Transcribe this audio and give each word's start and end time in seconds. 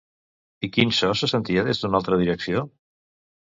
I 0.67 0.69
quin 0.77 0.93
so 0.99 1.09
se 1.19 1.29
sentia 1.33 1.67
des 1.69 1.83
d'una 1.85 2.01
altra 2.01 2.19
direcció? 2.23 2.65